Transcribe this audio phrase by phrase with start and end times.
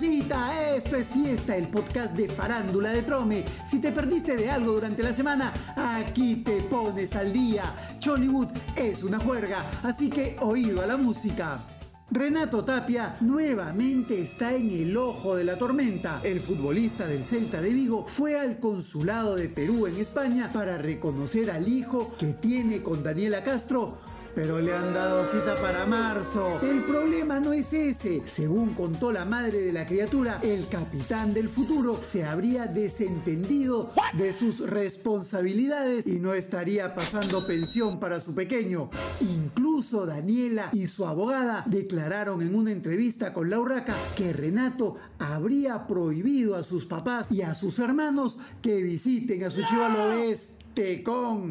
[0.00, 3.44] esto es Fiesta, el podcast de Farándula de Trome.
[3.64, 7.64] Si te perdiste de algo durante la semana, aquí te pones al día.
[7.98, 11.64] Chollywood es una juerga, así que oído a la música.
[12.12, 16.20] Renato Tapia nuevamente está en el ojo de la tormenta.
[16.22, 21.50] El futbolista del Celta de Vigo fue al consulado de Perú en España para reconocer
[21.50, 23.98] al hijo que tiene con Daniela Castro
[24.38, 26.60] pero le han dado cita para marzo.
[26.62, 28.22] El problema no es ese.
[28.24, 34.32] Según contó la madre de la criatura, el capitán del futuro se habría desentendido de
[34.32, 38.90] sus responsabilidades y no estaría pasando pensión para su pequeño.
[39.18, 46.54] Incluso Daniela y su abogada declararon en una entrevista con Lauraca que Renato habría prohibido
[46.54, 50.58] a sus papás y a sus hermanos que visiten a su chivalo este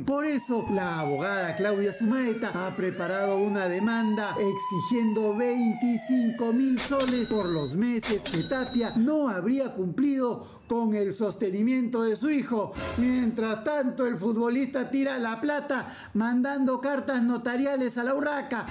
[0.06, 7.46] Por eso, la abogada Claudia Sumaeta ha preparado una demanda exigiendo 25 mil soles por
[7.48, 12.72] los meses que Tapia no habría cumplido con el sostenimiento de su hijo.
[13.00, 18.66] Mientras tanto, el futbolista tira la plata mandando cartas notariales a la urraca.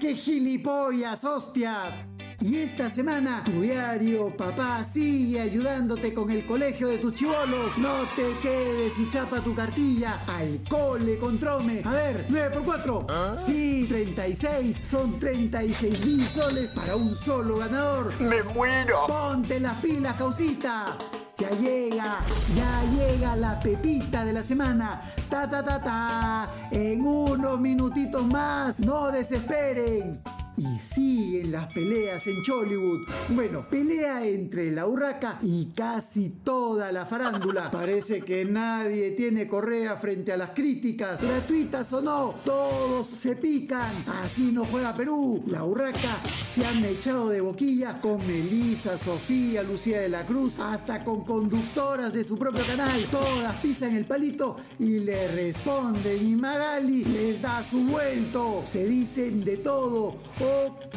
[0.00, 2.13] ¡Qué gilipollas, hostias!
[2.44, 7.78] Y esta semana, tu diario, papá, sigue ayudándote con el colegio de tus chivolos.
[7.78, 11.80] No te quedes y chapa tu cartilla al cole con Trome.
[11.86, 13.06] A ver, 9 por 4.
[13.08, 13.36] ¿Ah?
[13.38, 14.78] Sí, 36.
[14.82, 18.12] Son 36 mil soles para un solo ganador.
[18.20, 19.06] ¡Me muero!
[19.06, 20.98] Ponte las pilas, causita.
[21.38, 22.20] Ya llega,
[22.54, 25.00] ya llega la pepita de la semana.
[25.30, 26.48] Ta ta ta ta.
[26.70, 28.80] En unos minutitos más.
[28.80, 30.20] No desesperen
[30.64, 33.06] y siguen las peleas en Chollywood.
[33.30, 37.70] Bueno, pelea entre la urraca y casi toda la farándula.
[37.72, 42.34] Parece que nadie tiene correa frente a las críticas, gratuitas o no.
[42.44, 43.92] Todos se pican.
[44.22, 45.42] Así no juega Perú.
[45.46, 51.04] La urraca se han echado de boquilla con Melissa, Sofía, Lucía de la Cruz, hasta
[51.04, 53.06] con conductoras de su propio canal.
[53.10, 56.26] Todas pisan el palito y le responden.
[56.26, 58.62] Y Magali les da su vuelto.
[58.64, 60.16] Se dicen de todo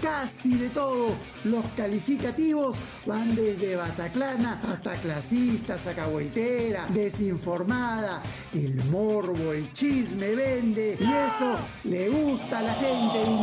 [0.01, 1.15] casi de todo.
[1.43, 8.21] Los calificativos van desde Bataclana hasta clasista, sacahueltera, desinformada.
[8.53, 13.37] El morbo, el chisme vende y eso le gusta a la gente y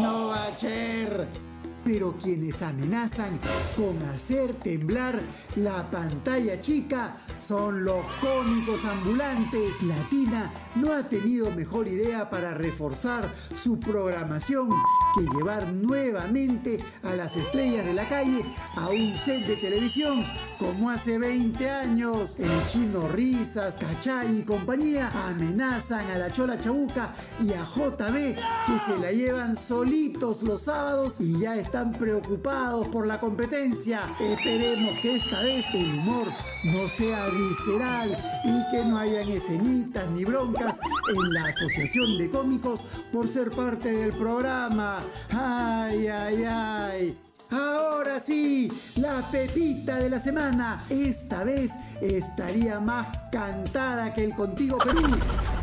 [1.85, 3.39] pero quienes amenazan
[3.77, 5.21] con hacer temblar
[5.57, 9.83] la pantalla chica son los cómicos ambulantes.
[9.83, 14.71] Latina no ha tenido mejor idea para reforzar su programación
[15.15, 18.43] que llevar nuevamente a las estrellas de la calle
[18.77, 20.25] a un set de televisión
[20.59, 22.39] como hace 20 años.
[22.39, 28.79] El chino Risas, Cachay y compañía amenazan a la Chola Chabuca y a JB que
[28.87, 34.03] se la llevan solitos los sábados y ya están preocupados por la competencia.
[34.21, 36.29] Esperemos que esta vez el humor
[36.63, 42.81] no sea visceral y que no hayan escenitas ni broncas en la Asociación de Cómicos
[43.13, 45.01] por ser parte del programa.
[45.33, 47.19] Ay, ay, ay.
[47.51, 50.81] Ahora sí, la pepita de la semana.
[50.89, 55.03] Esta vez estaría más cantada que el Contigo Perú.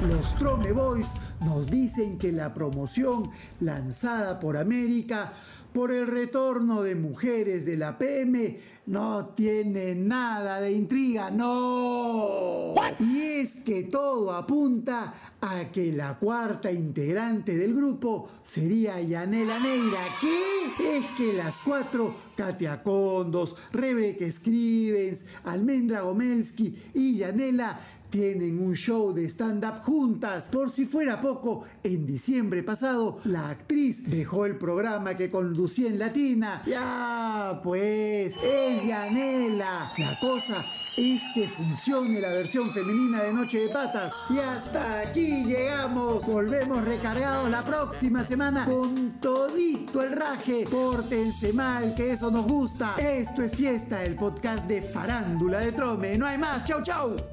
[0.09, 1.07] Los Trome Boys
[1.39, 5.31] nos dicen que la promoción lanzada por América
[5.73, 12.73] por el retorno de mujeres de la PM no tiene nada de intriga, no.
[12.99, 20.05] Y es que todo apunta a que la cuarta integrante del grupo sería Yanela Neira.
[20.19, 20.97] ¿Qué?
[20.97, 27.79] Es que las cuatro, Katia Condos, Rebeca Scrivens, Almendra Gomelski y Yanela
[28.11, 30.49] tienen un show de stand-up juntas.
[30.49, 35.97] Por si fuera poco, en diciembre pasado, la actriz dejó el programa que conducía en
[35.97, 36.61] Latina.
[36.67, 39.93] Ya, pues, es Yanela.
[39.97, 40.63] La cosa
[40.97, 44.13] es que funcione la versión femenina de Noche de Patas.
[44.29, 46.25] Y hasta aquí llegamos.
[46.25, 50.65] Volvemos recargados la próxima semana con todito el raje.
[50.69, 52.95] Pórtense mal, que eso nos gusta.
[52.97, 56.17] Esto es Fiesta, el podcast de Farándula de Trome.
[56.17, 56.63] No hay más.
[56.65, 57.30] Chau, chau.